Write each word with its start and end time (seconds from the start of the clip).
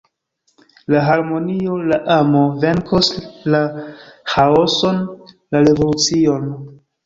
La 0.93 1.01
harmonio, 1.09 1.75
la 1.91 1.99
amo 2.15 2.41
venkos 2.65 3.11
la 3.57 3.61
ĥaoson, 4.35 5.07
la 5.29 5.67
revolucion. 5.71 6.53